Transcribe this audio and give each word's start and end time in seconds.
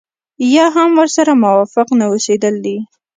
يا 0.55 0.65
هم 0.75 0.89
ورسره 0.99 1.33
موافق 1.45 1.87
نه 1.99 2.05
اوسېدل 2.11 2.55
دي. 2.65 2.77